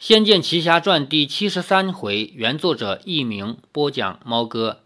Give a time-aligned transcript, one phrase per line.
[0.02, 4.80] 《仙剑奇侠传》第七十三回，原作者佚名，播讲猫哥。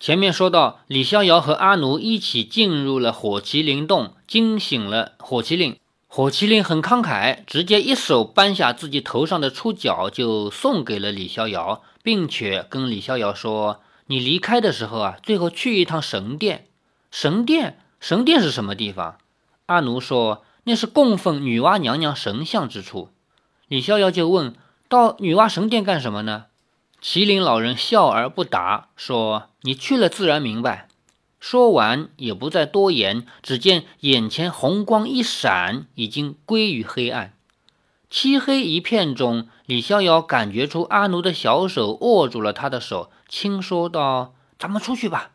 [0.00, 5.76] 前面说到，李逍遥和阿奴一起进入了火麒麟洞，惊醒了火麒麟。
[6.06, 16.68] 火麒麟很慷慨，直接一手扳下自己头上的触角，就送给了李逍遥，并且跟李逍遥说：“你离开的时候啊，最后去一趟神殿。
[17.10, 19.18] 神殿，神殿是什么地方？”
[19.66, 23.10] 阿奴说：“那是供奉女娲娘娘神像之处。”
[23.68, 24.54] 李逍遥就问
[24.88, 26.46] 到女娲神殿干什么呢？
[27.02, 30.88] 麒麟老人笑而不答，说：“你去了自然明白。”
[31.40, 33.26] 说完也不再多言。
[33.42, 37.34] 只见眼前红光一闪，已经归于黑暗。
[38.08, 45.30] 漆黑一片中，李逍遥感觉出阿奴的小手握住了他的手，轻说道：“咱们出去吧。”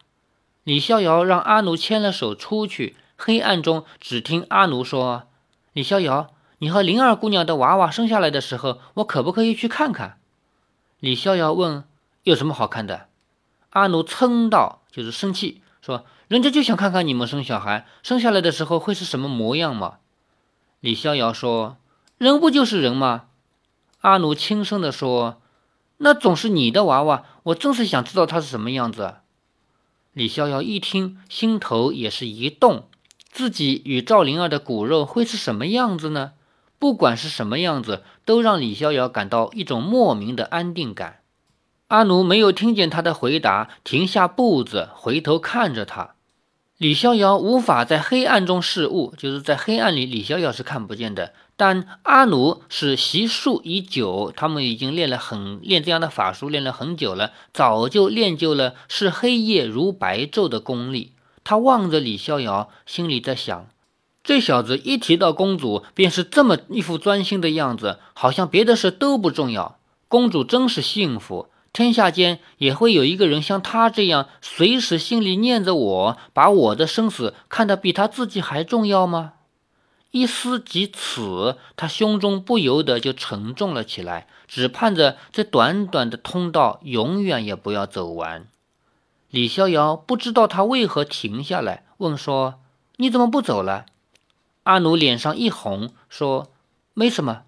[0.64, 2.96] 李逍遥让阿奴牵了手出去。
[3.16, 5.28] 黑暗中，只听阿奴说
[5.74, 10.18] ：“李逍遥。”你和灵儿姑娘的娃娃生下来的时候，我可不可以去看看？
[11.00, 11.86] 李逍遥问
[12.24, 13.08] ：“有什么好看的？”
[13.72, 20.00] 阿奴嗔道：“就是生气，说人家就想看看你们生小孩生下来的时候会是什么模样嘛。”
[20.82, 21.78] 李逍遥说
[22.18, 23.26] ：“人不就是人吗？”
[24.02, 25.42] 阿奴轻声地说
[26.00, 29.16] ：“那总是你的娃娃，我真是想知道他是什么样子。”
[30.12, 32.90] 李逍遥一听，心头也是一动，
[33.32, 36.34] 自己与赵灵儿的骨肉会是什么样子呢？
[36.80, 41.20] 不管是什么样子，都让李逍遥感到一种莫名的安定感。
[41.90, 46.16] 阿奴没有听见他的回答，停下步子，回头看着他。
[46.78, 51.34] 李逍遥无法在黑暗中视物，就是在黑暗里，李逍遥是看不见的。
[51.58, 61.12] 但阿奴是习术已久，他们已经练了很练这样的法术，练了很久了，早就练就了视黑夜如白昼的功力。
[61.44, 63.68] 他望着李逍遥，心里在想。
[64.30, 69.80] 这小子一提到公主，便是这么一副专心的样子，好像别的事都不重要。
[70.08, 79.34] 公主真是幸福，天下间也会有一个人像他这样，随时心里念着我，把我的生死看得比他自己还重要吗？
[80.12, 88.46] 一思及此，他胸中不由得就沉重了起来，只盼着这短短的通道永远也不要走完。
[89.32, 92.60] 李逍遥不知道他为何停下来，问说
[92.98, 93.88] ：“你怎么不走了？”
[94.70, 96.52] 阿奴脸上一红，说
[96.94, 97.42] ：“没什么。”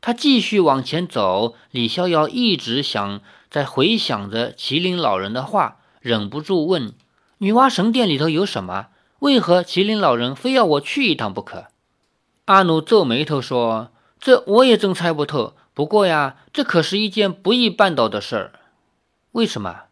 [0.00, 1.54] 他继续往前走。
[1.70, 6.94] 李逍遥一直想在回想着麒麟老人的话，忍不住问
[7.38, 8.86] ：“女娲神殿里头有什么？
[9.18, 11.66] 为何麒麟老人非要我去一趟不可？”
[12.46, 15.52] 阿奴皱眉头说：“这我也真猜不透。
[15.74, 18.52] 不过呀，这可是一件不易办到的事儿。
[19.32, 19.82] 为什么？”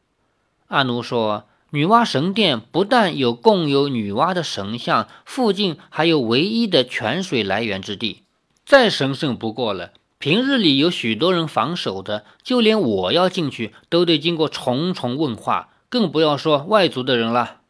[0.69, 1.45] 阿奴说。
[1.75, 8.23] 女娲神殿不但有供有女娲的神像，附近还有唯一的泉水来源之地，
[8.65, 9.91] 再神圣不过了。
[10.21, 17.63] 平日里有许多人防守的，就连我要进去都得经过重重问话，更不要说外族的人了。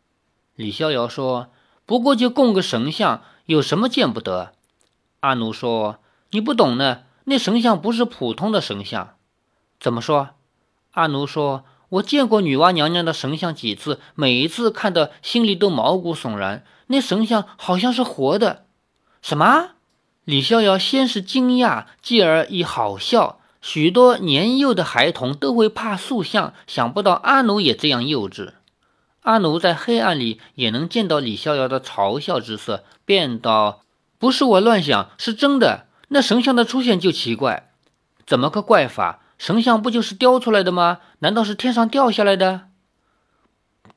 [0.55, 1.49] 李逍遥说
[1.87, 4.53] ：“不过就供个神像，有什么见不得？”
[5.21, 6.01] 阿奴说
[6.33, 9.15] ：“你不懂呢，那神像不是普通的神像。”
[9.81, 10.29] 怎么说？
[10.91, 11.65] 阿奴说。
[11.95, 16.65] 我见过女娲娘娘的神像几次，每一次看到心里都毛骨悚然。
[16.89, 18.65] 那神像好像是活的。
[19.23, 19.71] 什么？
[20.25, 23.39] 李逍遥先是惊讶，继而亦好笑。
[23.61, 28.55] 许多年幼的孩童都会怕塑像，想不到阿奴也这样幼稚。
[29.23, 33.83] 阿奴在黑暗里也能见到李逍遥的嘲笑之色，便道
[34.19, 35.87] ：“不是我乱想，是真的。
[36.09, 37.71] 那神像的出现就奇怪，
[38.27, 40.99] 怎么个怪法？”神像不就是雕出来的吗？
[41.19, 42.69] 难道是天上掉下来的？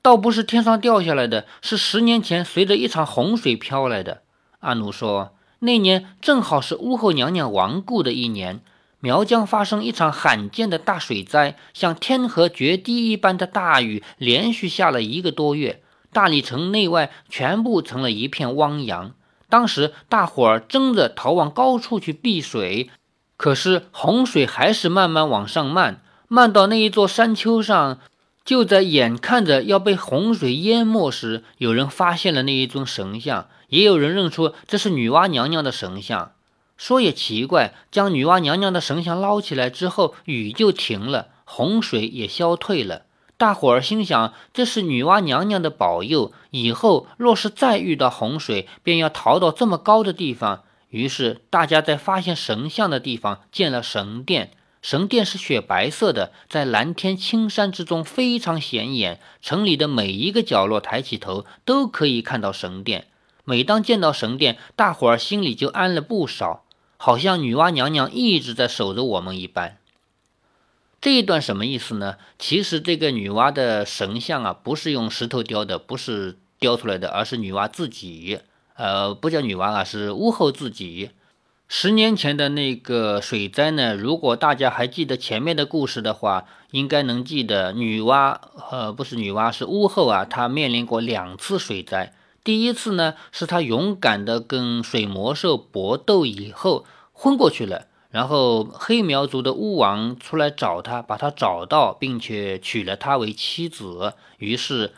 [0.01, 4.23] 倒不是天上掉下来的，是十年前随着一场洪水飘来的。
[4.59, 8.61] 阿奴说，那年正好是巫后娘娘亡故的一年，
[8.99, 19.13] 苗疆发生一场罕见的大水灾，像天河决堤一般的大雨，连续下了一个多月，大理城内外全部成了一片汪洋。
[19.49, 22.89] 当时大伙儿争着逃往高处去避水。
[23.37, 27.99] 可是洪水还是慢慢往上漫，漫到那一座山丘上，
[28.43, 36.31] 就在眼看着要被洪水淹没时，有人发现了那一尊神像，也有人认出这是女娲娘娘的神像。
[36.77, 43.03] 说也奇怪，将女娲娘娘的神像捞起来之后，雨就停了，洪水也消退了。
[43.37, 50.63] 大伙儿心想，这是女娲娘娘的保佑，以后若是再遇到洪水，便要逃到这么高的地方。
[50.89, 54.51] 于是，大家在发现神像的地方建了神殿。
[54.81, 59.19] 神殿是雪白色的，在蓝天青山之中非常显眼。
[59.41, 63.07] 城里的每一个角落，抬起头都可以看到神殿。
[63.43, 66.63] 每当见到神殿，大伙儿心里就安了不少。
[66.95, 69.77] 好像女娲娘娘一直在守着我们一般。
[70.99, 72.17] 这一段什么意思呢？
[72.39, 78.39] 其实这个女娲的神像啊，不是用石头雕的，不是雕出来的，而是女娲自己。
[78.77, 81.11] 呃，不叫女娲啊，是巫后自己。
[81.67, 88.37] 十年前的那个水灾呢，如果大家还记得前面的故事的话，应该能记得女娲，
[88.71, 92.13] 呃，不是女娲，是巫后啊，她面临过两次水灾。
[92.43, 97.87] 第一次呢，是她勇敢的跟水魔兽搏斗以后昏过去了。
[98.09, 104.13] 然后黑苗族的巫王出来找她，把她找到，并且娶了她为妻子。
[104.37, 104.93] 于是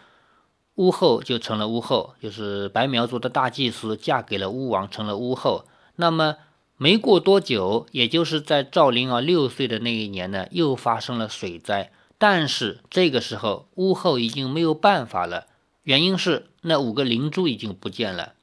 [0.79, 5.65] 巫后就成了巫后，就是白苗族的大祭司嫁给了巫王，成了巫后。
[5.97, 6.37] 那么
[6.77, 11.91] 没过多久，也就是在赵灵儿六岁的那一年呢，又发生了水灾。
[12.17, 15.47] 但是这个时候巫后已经没有办法了，
[15.83, 18.35] 原因是那五个灵珠已经不见了。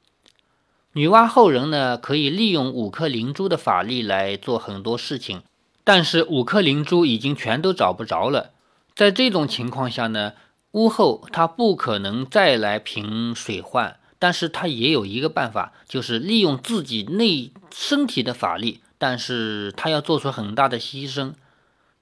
[0.93, 5.41] 女娲后人呢，可以利用五颗灵珠的法力来做很多事情，
[5.83, 8.51] 但是五颗灵珠已经全都找不着了。
[8.95, 10.33] 在这种情况下呢，
[10.77, 21.33] 屋后他不可能再来平水患，但是他也有一个办法，就是利用自己内身体的法力，但是他要做出很大的牺牲。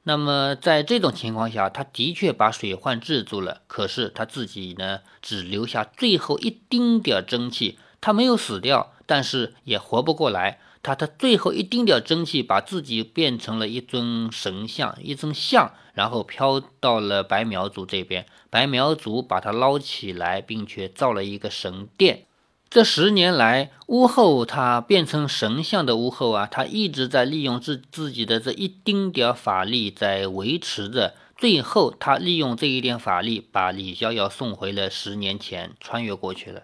[0.04, 7.80] 那么在这种情况下，他的确把水患治住了，可是他自己呢，只留下最后一丁点真气。
[8.02, 10.60] 他没有死掉，但是也活不过来。
[10.84, 18.28] 他的最后一丁点真气，把自己变成了一尊神像，一尊像，然后飘到了白苗族这边。
[18.52, 22.26] 白苗族把他捞起来，并且造了一个神殿。
[22.70, 31.16] 这十年来，巫后他变成神像的巫后啊，他一直在利用自自己的这一丁点法力在维持着。
[31.38, 36.64] 最后，他利用这一点法力，把李逍遥送回了十年前，穿越过去了。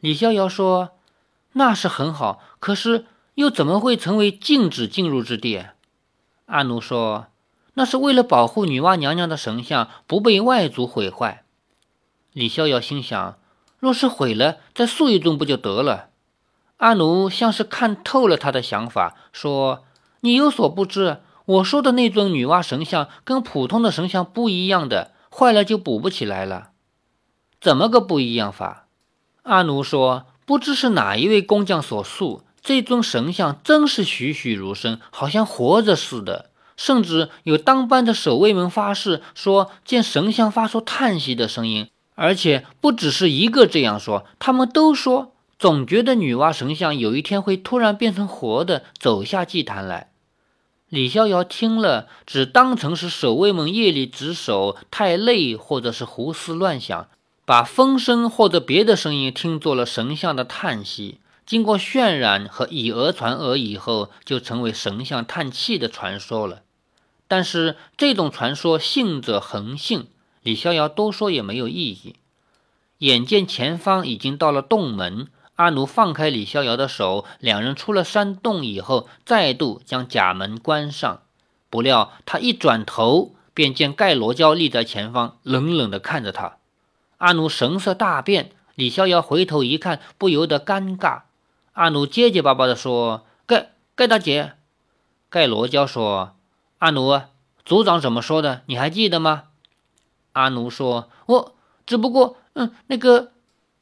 [0.00, 0.92] 李逍遥说
[1.52, 3.04] ：“那是很好，可是
[3.34, 5.64] 又怎么会成为禁止进入之地？”
[6.46, 7.26] 阿奴说
[7.74, 11.44] ：“那是为了保护女娲娘娘的神像不被外族毁坏。”
[12.32, 13.38] 李逍遥心想
[13.78, 16.08] ：“若是毁了，再塑一尊不就得了？”
[16.78, 19.84] 阿奴像是看透了他的想法，说
[20.20, 26.70] ：“你有所不知，我说的那尊女娲神像跟普通的神像不一样的，坏了就补不起来了。
[27.60, 28.88] 怎么个不一样法？”
[29.44, 36.50] 阿奴说：“不知是哪一位工匠所塑，这尊神像真是栩栩如生，好像活着似的。
[36.76, 41.88] 甚至有当班的守卫们发誓说，见神像发出叹息的声音。
[42.14, 50.10] 而且不只是一个这样说，他们都说，总觉得女娲神像有一天会突然变成活的，走下祭坛来。”
[50.90, 57.08] 李逍遥听了，只当成是守卫们夜里值守太累，或者是胡思乱想。
[57.44, 66.62] 把风声或者别的声音听作了神像的叹息，经过渲染和以讹传讹以后，就成为神像叹气的传说了。
[67.34, 70.06] 但是这种传说信者恒信，
[70.44, 72.14] 李逍遥多说也没有意义。
[72.98, 75.26] 眼见前方已经到了洞门，
[75.56, 81.22] 阿奴放开李逍遥的手，两人出了山洞以后，再度将甲门关上。
[81.68, 86.58] 不料他一转头，便见盖罗娇立在前方，冷冷地看着他。
[87.18, 91.22] 阿奴神色大变，李逍遥回头一看，不由得尴尬。
[91.72, 94.52] 阿奴结结巴巴地说：“盖盖大姐。”
[95.28, 96.36] 盖罗娇说
[96.84, 97.18] ：“阿奴，
[97.64, 98.60] 族长怎么说的？
[98.66, 99.44] 你还记得吗？”
[100.32, 101.54] 阿奴说：“我
[101.86, 102.36] 只不过……
[102.52, 103.32] 嗯，那个……”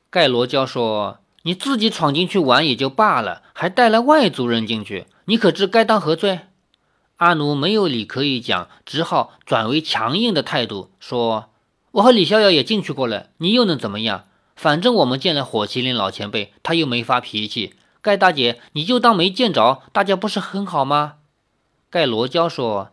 [0.09, 6.43] 盖罗娇说：“你自己闯进去玩也就罢了，还带来外族人进去，你可知该当何罪？”
[7.19, 11.47] 阿奴没有理可以讲，只好转为强硬的态度说。
[11.91, 14.27] 我和李逍遥也进去过了，你又能怎么样？
[14.55, 17.75] 反正我们见了火麒麟老前辈，他又没发脾气。
[18.01, 21.15] 盖大姐，你就当没见着，大家不是很好吗？
[21.91, 22.89] 盖罗娇说：“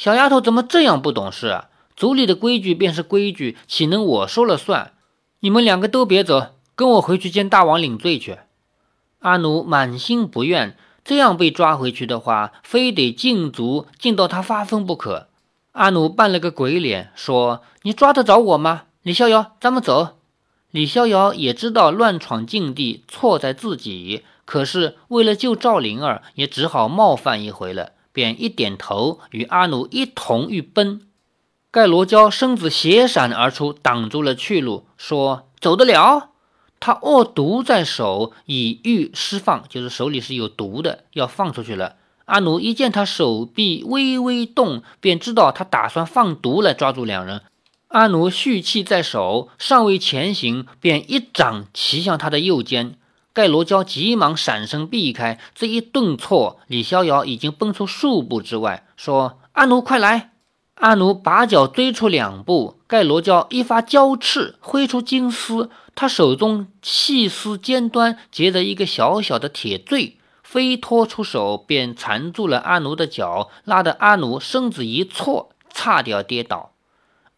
[0.00, 1.68] 小丫头怎么这样不懂事啊？
[1.94, 4.94] 族里的规矩便是规矩，岂能我说了算？
[5.40, 8.38] 你们两个都别走，跟我回去见大王领罪去。”
[9.20, 15.28] 阿奴满心不愿，这样被抓回去的话，非得禁足禁到他发疯不可。
[15.72, 20.16] 阿奴扮了个鬼脸，说：“你抓得着我吗？”李逍遥，咱们走。
[20.70, 31.00] 李逍遥也知道乱闯禁地，错在自己，可是为了救赵灵儿，也只好冒犯一回了，便一点头，与阿奴一同欲奔。
[31.70, 36.30] 盖罗娇身子斜闪而出，挡住了去路，说：“走得了？”
[36.80, 41.96] 他握毒在手，以欲释放，就是手里是有毒的，要放出去了。
[42.24, 47.42] 阿奴一见他手臂微微动，便知道他打算放毒来抓住两人。
[47.88, 52.94] 阿奴蓄气在手，尚未前行，便一掌齐向他的右肩。
[53.32, 60.32] 盖罗娇急忙闪身避开，这一顿挫，李逍遥已经奔出数步之外，说：“阿奴，快来！”
[60.80, 76.72] 阿奴拔脚追出两步，盖罗娇一发交翅，挥出金丝，他手中细丝尖端结着一个小小的铁坠，飞脱出手便缠住了阿奴的脚，拉得阿奴身子一错，差点跌倒。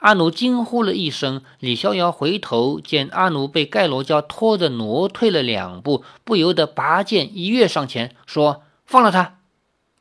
[0.02, 9.38] 阿奴惊呼了一声，李逍遥回头见阿奴被盖罗娇拖着挪退了两步，不由得拔剑一跃上前，说：“放了他。”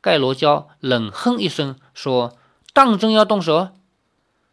[0.02, 2.32] 盖罗娇冷哼一声，说
[2.74, 3.68] ：“当真要动手？”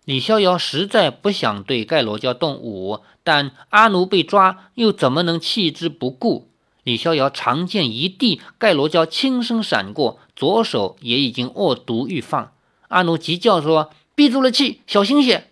[0.05, 6.47] 李逍遥实在不想对盖罗娇动武，但阿奴被抓，又怎么能弃之不顾？
[6.83, 12.51] 李逍遥长剑一递，盖罗娇轻声闪过，左手也已经握毒欲放。
[12.89, 13.89] 阿奴急叫说。
[14.19, 15.47] 闭住了气，小心些！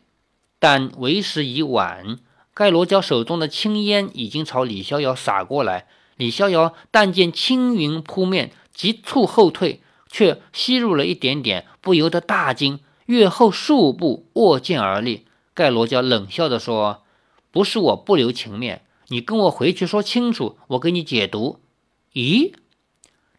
[0.59, 2.19] 但为时已晚，
[2.53, 5.87] 盖罗娇手中的青烟已经朝李逍遥洒过来。
[6.17, 9.79] 李逍遥但见青云扑面，急促后退，
[10.11, 15.27] 却吸入了一点点，不由得大惊，跃后数步，握剑而立。
[15.53, 17.03] 盖罗娇冷笑着说
[17.51, 21.61] ：“不是我不留情面，你跟我回去说清楚，我给你解毒。”
[22.11, 22.51] 咦？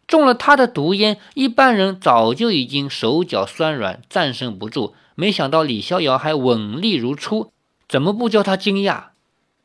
[0.09, 4.95] 中了他的毒烟，一般人早就已经手脚酸软，战胜不住。
[5.13, 7.51] 没想到李逍遥还稳力如初，
[7.87, 9.09] 怎么不叫他惊讶？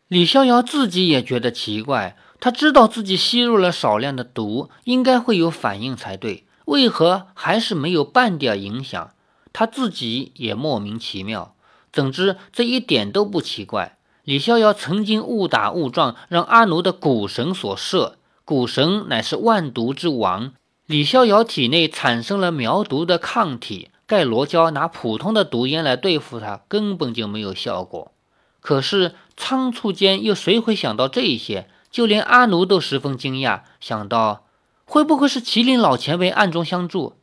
[0.07, 9.13] 李逍遥自己也觉得奇怪，他知道自己吸入了少量的毒，应该会有反应才对，为何还是没有半点影响？
[9.55, 11.55] 他自己也莫名其妙。
[11.91, 13.97] 总之，这一点都不奇怪。
[14.25, 18.19] 李逍遥曾经误打误撞让阿奴的蛊神所摄。
[18.47, 20.53] 蛊神乃是万毒之王，
[20.87, 23.91] 李逍遥体内产生了苗毒的抗体。
[24.07, 28.13] 盖罗娇拿普通的毒烟来对付他，根本就没有效果。
[28.61, 31.69] 可是仓促间，又谁会想到这些？
[31.91, 34.45] 就连阿奴都十分惊讶，想到
[34.85, 37.15] 会不会是麒麟老前辈暗中相助？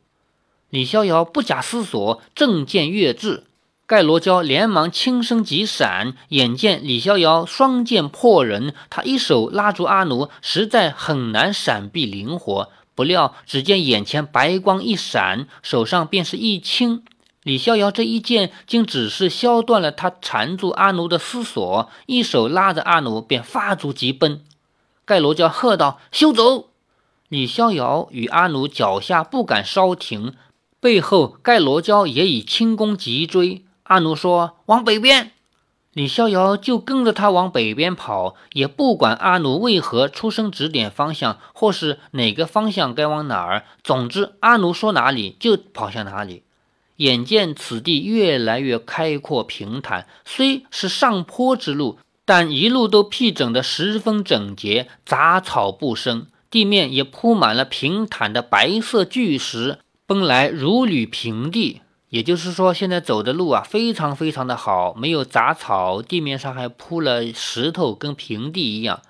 [0.70, 3.44] 李逍遥不假思索，正剑跃至。
[3.92, 12.70] 盖罗娇连忙轻身急闪，眼见李逍遥双剑破人，他一手拉住阿奴，实在很难闪避灵活。
[12.94, 17.04] 不料只见眼前白光一闪，手上便是一轻。
[17.42, 24.40] 李逍遥这一剑竟只是削断了他缠住阿奴的丝索，一手拉着阿奴便发足疾奔。
[25.04, 26.70] 盖罗娇喝道：“休走！”
[27.28, 30.32] 李逍遥与阿奴脚下不敢稍停，
[30.80, 33.66] 背后盖罗娇也以轻功急追。
[33.84, 35.32] 阿奴说：“往北边。”
[35.92, 43.64] 李逍遥就跟着他往北边跑，也不管阿奴为何出声指点方向，或是哪个方向该往哪儿。
[43.84, 46.44] 总之，阿奴说哪里就跑向哪里。
[46.96, 61.82] 眼见此地越来越开阔平坦，虽是上坡之路，但一路都辟整得十分整洁，杂草不生，地面也铺满了平坦的白色巨石，奔来如履平地。
[62.12, 69.00] 也就是说，现在走的路啊，非常非常的好，没有杂草，地面上还铺了石头，跟平地一样。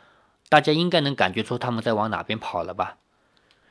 [0.48, 2.98] 大家应该能感觉出他们在往哪边跑了吧？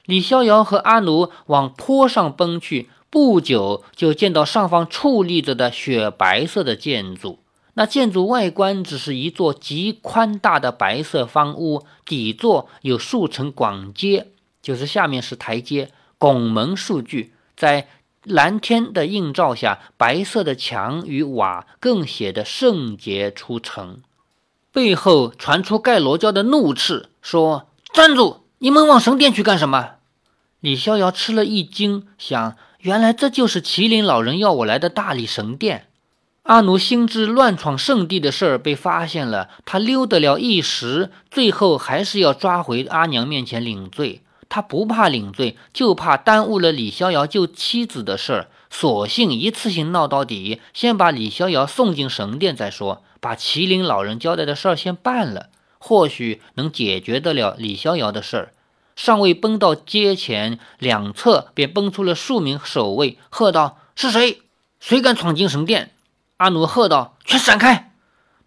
[0.05, 7.39] 李逍遥和阿奴往坡上奔去，不久就见到上方矗立着的雪白色的建筑。
[7.75, 14.27] 那建筑外观只是一座极宽大的白色方屋，底座有数层广阶，
[14.61, 17.88] 就是下面是台阶，拱门数据，在。
[18.23, 24.01] 蓝天的映照下，白色的墙与瓦更显得圣洁出尘。
[24.71, 28.41] 背后传出盖罗娇的怒斥，说：“站住！
[28.59, 29.95] 你们往神殿去干什么？”
[30.61, 35.87] 李逍遥吃了一惊，想：原来这就是麒麟老人要我来的大理神殿。
[36.43, 44.21] 阿奴心知乱闯圣地的事儿被发现了，他溜得了一时，最后还是要抓回阿娘面前领罪。
[44.51, 58.53] 他不怕领罪，就怕耽误了李逍遥救妻子的事儿，索性一次性闹到底，先把李逍遥送进神殿再说，把麒麟老人交代的事儿先办了，或许能解决得了李逍遥的事儿。
[58.98, 64.41] 尚未奔到街前，两侧便奔出了数名守卫，喝道：“是谁？
[64.81, 65.91] 谁敢闯进神殿？”
[66.38, 67.90] 阿奴喝道：“全闪开！”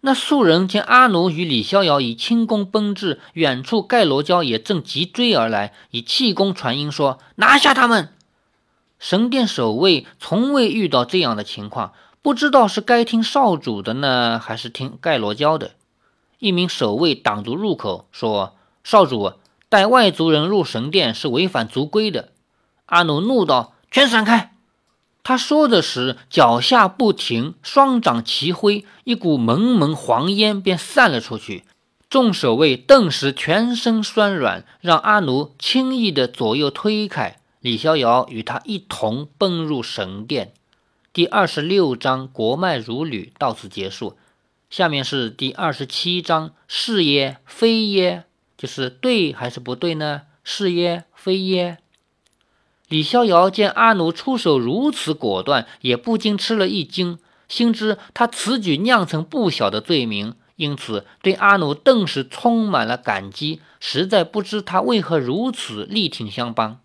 [0.05, 8.13] 那素人见阿奴与李逍遥以轻功奔至，远处盖罗娇也正急追而来，以气功传音说：“拿下他们！”
[8.99, 15.71] 神殿守卫从未遇到这样的情况，不知道是该听少主的呢，还是听盖罗娇的。
[16.37, 19.33] 一名守卫挡住入口，说：“少主
[19.69, 22.29] 带外族人入神殿是违反族规的。”
[22.85, 24.51] 阿奴怒道：“全闪开！”
[25.27, 31.63] 他说着时，脚下不停，双掌齐挥，一股蒙蒙黄烟便散了出去。
[32.11, 37.37] 众守卫顿时全身酸软，让阿奴轻易的左右推开。
[37.59, 40.53] 李逍遥与他一同奔入神殿。
[41.11, 44.15] 第二十六章国脉如履到此结束。
[44.69, 50.21] 下面是第二十七章是耶非耶，就是对还是不对呢？
[50.43, 51.79] 是耶非耶？
[52.87, 60.35] 李逍遥见阿奴出手如此果断，也不禁吃了一惊，心知他此举酿成不小的罪名。
[60.55, 66.79] 因此，对阿奴顿时充满了感激，实在不知他为何如此力挺相帮。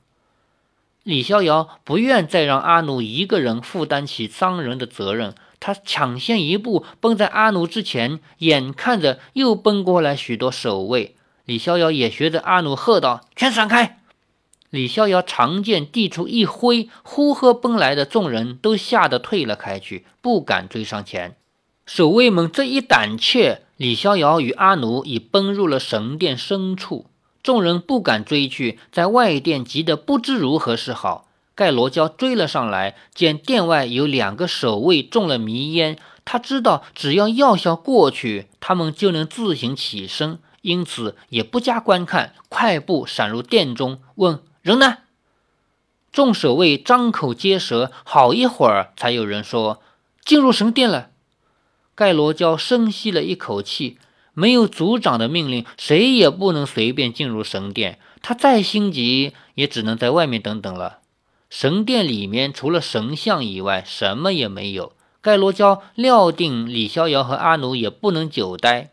[1.04, 11.14] 李逍遥不愿再让阿奴一个人负担起伤人的责任，他抢先一步奔在阿奴之前，眼看着又奔过来许多守卫，
[11.44, 13.98] 李逍遥也学着阿奴喝道：“全闪开！”
[14.70, 21.36] 李逍遥长剑递出一挥，呼喝奔来的众人都吓得退了开去，不敢追上前。
[21.84, 27.06] 守卫们这一胆怯，李逍遥与阿奴已奔入了神殿深处，
[27.42, 31.26] 众人不敢追去，在外殿急得不知如何是好。
[31.56, 44.98] 盖罗娇追了上来，见殿外有两个守卫中了迷烟，他知道只要药效过去，他们就能自行起身，因此也不加观看，快步闪入殿中，问人呢？
[46.12, 49.80] 众守卫张口结舌，好一会儿才有人说
[50.24, 51.10] 进入神殿了。
[51.94, 53.98] 盖罗娇深吸了一口气，
[54.34, 57.98] 没有族长的命令，谁也不能随便进入神殿。
[58.22, 60.98] 他再心急，也只能在外面等等了。
[61.48, 64.92] 神殿里面除了神像以外，什么也没有。
[65.22, 68.90] 盖罗娇料定李逍遥和阿奴也不能久待。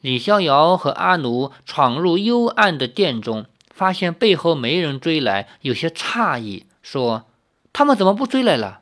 [0.00, 3.46] 李逍遥和阿奴闯入幽暗的殿中，
[3.78, 7.26] 发现背后没人追来，有些诧异，说
[7.72, 8.80] ：“他们怎么不追来了？”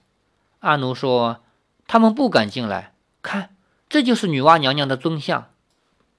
[0.60, 1.40] 阿奴说
[1.86, 3.50] ：“他们不敢进来。”看，
[3.90, 5.50] 这就是女娲娘娘的尊像，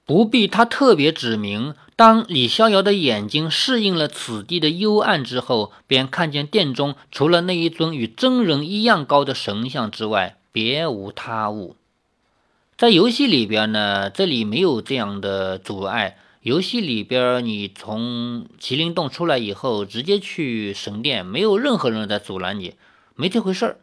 [0.04, 1.74] 不必他特别指明。
[1.96, 11.74] 当李逍遥的眼睛适应了此地的幽暗之后，便看见殿中除了那一尊与真人一样高的神像之外，别无他物。
[12.76, 16.16] 在游戏里边呢，这里没有这样的阻碍。
[16.48, 22.72] 游戏里边，你从麒麟洞出来以后，直接去神殿，没有任何人在阻拦你，
[23.14, 23.76] 没这回事儿。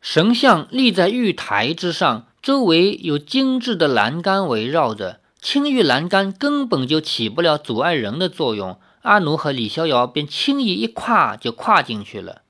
[0.00, 2.26] 神像立在玉台之上。
[2.40, 8.78] 周围有精致的栏杆围绕着，青玉栏杆根本就起不了阻碍人的作用。
[9.02, 12.42] 阿奴和李逍遥便轻易一跨就跨进去了。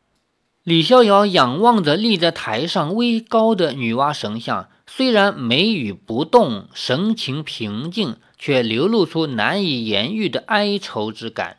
[0.64, 11.56] 李逍遥仰望着立在台上微高的女娲神像，虽然眉宇不动，神情平静，却流露出难以言喻的哀愁之感。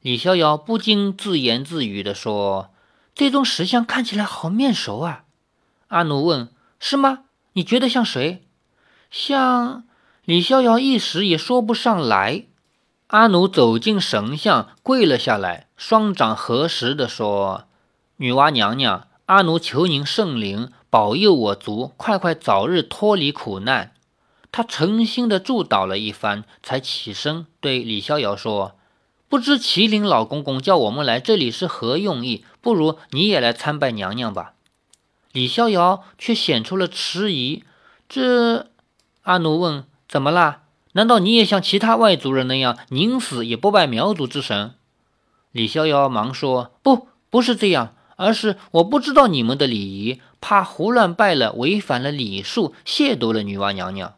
[0.00, 2.70] 李逍遥不禁自言自语地说
[3.14, 5.22] ：“这尊石像看起来好面熟啊。”
[5.86, 6.48] 阿奴问
[6.80, 7.20] ：“是吗？”
[7.54, 8.42] 你觉得像谁？
[9.08, 9.84] 像
[10.24, 12.46] 李逍遥一时也说不上来。
[13.06, 17.68] 阿奴走进神像，跪了下来，双掌合十的说
[18.18, 23.92] ：“女娲娘娘，阿奴求您圣灵保佑我族，快快早日脱离苦难。”
[24.56, 28.78] 他诚心的祝祷了一番，才起身对李逍遥说
[29.28, 32.42] ：“不知麒麟老公公叫我们来这里是何用意？
[32.62, 34.54] 不如你也来参拜娘娘吧。”
[35.32, 37.64] 李逍遥却显出了迟疑。
[38.08, 38.68] 这
[39.24, 40.62] 阿奴问：“怎么啦？
[40.92, 44.72] 难道你也像其他外族人那样，宁死也不拜苗族之神？”
[45.52, 54.14] 李逍遥忙说：“不，不是这样，而是我不知道你们的礼仪，怕胡乱拜了，违反了礼数，亵渎了女娲娘娘。”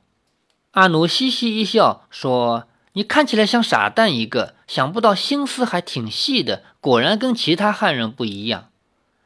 [0.78, 8.68] 阿奴嘻嘻一笑说：“你看起来像傻蛋一个，想不到心思还挺细的，果然跟其他汉人不一样。”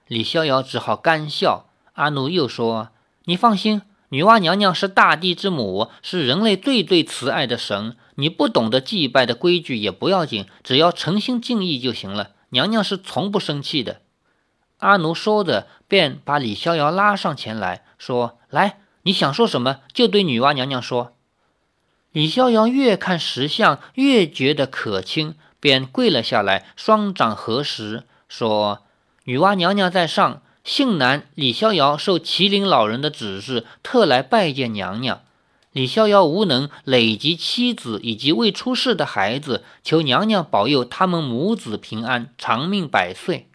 [0.09, 1.67] 李逍遥只好干笑。
[1.93, 2.89] 阿奴又说
[3.27, 7.99] ：“你放心，女娲娘娘是大地之母，是人类最最慈爱的神。
[8.15, 12.31] 你不懂得祭拜的规矩也不要紧，只要诚心敬意就行了。
[12.49, 14.01] 娘娘是从不生气的。”
[14.81, 21.13] 阿奴说着，便把李逍遥拉上前来说：“来，你想说什么，就对女娲娘娘说。”
[22.13, 28.81] 李逍遥越看石像，越觉得可亲，便跪了下来，双掌合十，说
[29.25, 35.23] ：“女娲娘娘在上。”姓南李逍遥受麒麟老人的指示，特来拜见娘娘。
[35.73, 43.49] 李逍遥无能，累及妻子以及未出世的孩子，求娘娘保佑他们母子平安，长命百岁。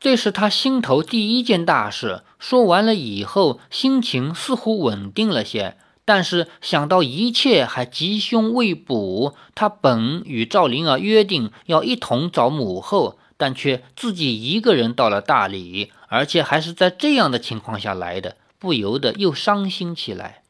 [0.00, 2.22] 这是他心头第一件大事。
[2.40, 13.18] 说完了以后，心情似乎稳定了些，但是想到一切还吉凶未卜，他本与赵灵儿约定要一同找母后。
[13.38, 20.42] 但却自己一个人到了大理，而且还是在这样的情况下来的，不由得又伤心起来。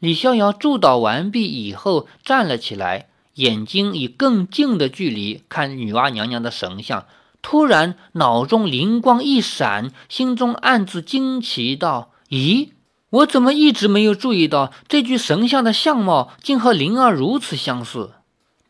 [0.00, 7.06] 李逍遥祝祷完毕以后，站了起来，眼睛以更近的距离看女娲娘娘的神像。
[7.40, 12.72] 突然，脑中灵光一闪，心中暗自惊奇道：“咦，
[13.10, 18.12] 我怎么一直没有注意到这具神像的相貌竟和灵儿如此相似？”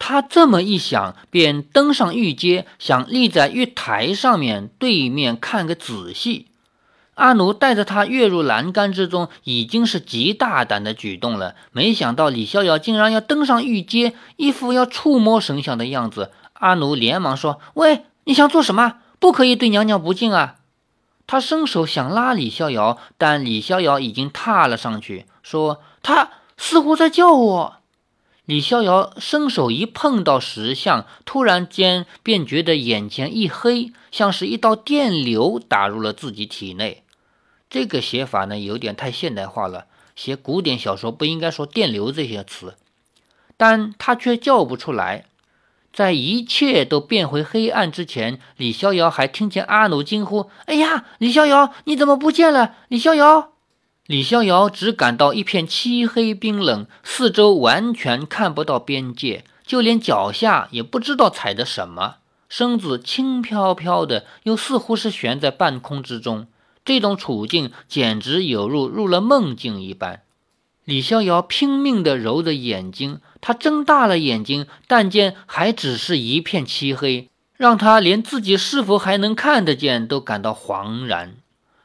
[0.02, 6.46] 他这么一想，便登上玉阶，想立在玉台上面对面看个仔细。
[7.16, 11.54] 阿奴带着他跃入栏杆之中，已经是极大胆的举动了。
[11.70, 16.30] 没想到李逍遥竟然要登上玉阶，一副要触摸神像的样子。
[16.54, 18.94] 阿奴连忙说：“喂，你想做什么？
[19.18, 20.54] 不可以对娘娘不敬啊！”
[21.30, 27.76] 他伸手想拉李逍遥，但李逍遥已经踏了上去，说：“他似乎在叫我。”
[28.46, 37.04] 李逍遥伸手一碰到石像，突然间便觉得眼前一黑，像是一道电流打入了自己体内。
[37.68, 39.86] 这个写法呢，有点太现代化了。
[40.16, 42.74] 写古典小说不应该说电流这些词，
[43.56, 45.26] 但他却叫不出来。
[45.92, 52.74] 在一切都变回黑暗之前，李逍遥还听见阿奴惊呼：“哎呀，李逍遥，你怎么不见了？
[52.88, 53.52] 李逍遥！”
[54.06, 62.16] 李逍遥只感到一片漆黑冰冷，四周完全看不到边界，就连脚下也不知道踩的什么，
[62.48, 66.46] 身子轻飘飘的，又似乎是悬在半空之中。
[66.84, 70.22] 这种处境简直有如入了梦境一般。
[70.84, 81.36] 李逍遥拼命地揉着眼睛，他睁大了眼睛，但见还只是一片漆黑，让他连自己是否还能看得见都感到惶然。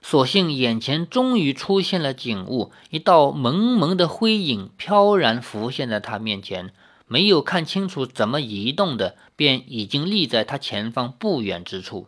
[0.02, 6.72] 所幸眼前终于出现了景物，一道蒙蒙的灰影飘然浮现在他面前，
[7.08, 12.08] 没有看清楚怎么移动的，便已经立在他前方不远之处。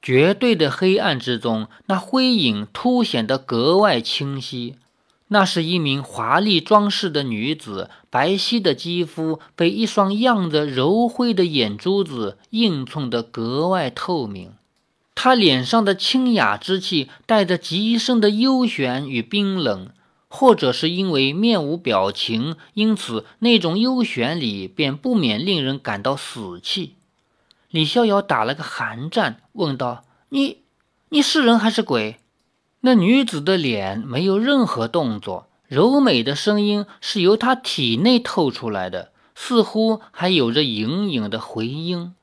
[0.00, 4.76] 绝对的黑暗之中，那灰影凸显得格外清晰。
[5.28, 14.52] 那是一名华丽装饰的女子，白皙的肌肤被一双漾着柔灰的眼珠子映衬得格外透明。
[15.16, 19.88] 她脸上的清雅之气带着极深的幽玄与冰冷，
[20.28, 26.94] 或者是因为面无表情，因此那种幽玄里便不免令人感到死气。
[27.70, 30.58] 李逍遥打了个寒战，问道：“你，
[31.08, 32.20] 你是人还是鬼？”
[32.86, 42.14] 那女子的脸没有任何动作，柔美的声音是由她体内透出来的，似乎还有着隐隐的回音。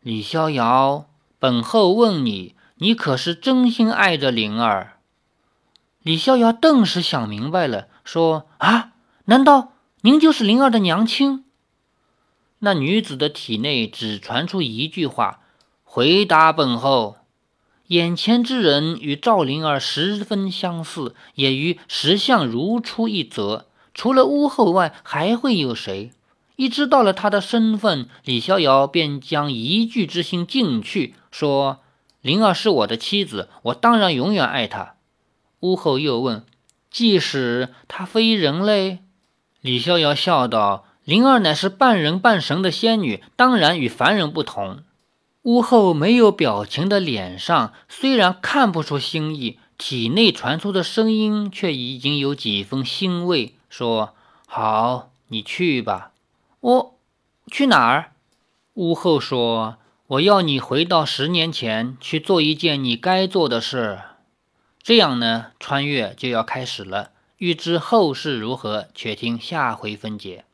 [0.00, 1.06] 李逍遥。
[1.38, 4.94] 本后问你，你可是真心爱着灵儿？
[6.02, 8.94] 李逍遥顿时想明白了，说：“啊，
[9.26, 11.44] 难道您就是灵儿的娘亲？”
[12.58, 15.42] 那女子的体内只传出一句话
[15.84, 17.18] ：“回答本后。”
[17.92, 23.66] 眼前之人与赵灵儿十分相似，也与石像如出一辙。
[23.92, 26.10] 除了巫后外，还会有谁？
[26.56, 31.16] 一知道了他的身份，李逍遥便将一句之心尽去。
[31.30, 31.80] 说
[32.22, 34.94] ：“灵儿是我的妻子，我当然永远爱她。”
[35.60, 36.46] 屋后又问
[36.90, 39.00] ：“即使她非人类？”
[39.60, 44.78] 李逍遥笑道：“灵儿乃是半人半神的仙女，当然与凡人不同。”
[45.42, 54.14] 屋后没有表情的脸上虽然看不出心意，体内传出的声音却已经有几分欣慰，说
[54.46, 56.12] ：“好，你去吧。”
[56.60, 56.98] 我
[57.50, 58.12] 去哪儿？
[58.74, 59.78] 屋后说。
[60.08, 63.98] 我要你回到十年前去做一件你该做的事，
[64.82, 67.12] 这样呢，穿越就要开始了。
[67.38, 70.44] 欲知后事如何，且听下回分解。